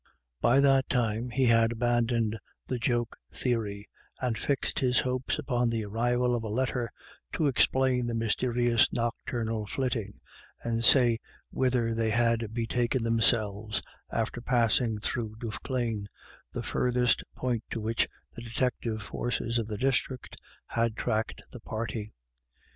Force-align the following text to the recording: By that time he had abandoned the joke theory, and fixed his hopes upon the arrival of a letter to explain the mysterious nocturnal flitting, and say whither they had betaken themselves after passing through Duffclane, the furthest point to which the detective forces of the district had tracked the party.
By 0.41 0.59
that 0.61 0.89
time 0.89 1.29
he 1.29 1.45
had 1.45 1.73
abandoned 1.73 2.39
the 2.65 2.79
joke 2.79 3.15
theory, 3.31 3.87
and 4.19 4.35
fixed 4.35 4.79
his 4.79 5.01
hopes 5.01 5.37
upon 5.37 5.69
the 5.69 5.85
arrival 5.85 6.35
of 6.35 6.43
a 6.43 6.47
letter 6.49 6.91
to 7.33 7.45
explain 7.45 8.07
the 8.07 8.15
mysterious 8.15 8.91
nocturnal 8.91 9.67
flitting, 9.67 10.17
and 10.63 10.83
say 10.83 11.19
whither 11.51 11.93
they 11.93 12.09
had 12.09 12.51
betaken 12.51 13.03
themselves 13.03 13.83
after 14.11 14.41
passing 14.41 14.99
through 14.99 15.35
Duffclane, 15.37 16.07
the 16.51 16.63
furthest 16.63 17.23
point 17.35 17.63
to 17.69 17.79
which 17.79 18.07
the 18.35 18.41
detective 18.41 19.03
forces 19.03 19.59
of 19.59 19.67
the 19.67 19.77
district 19.77 20.35
had 20.65 20.95
tracked 20.95 21.43
the 21.51 21.59
party. 21.59 22.11